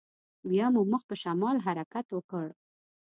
[0.49, 2.47] بيا مو مخ پر شمال حرکت وکړ.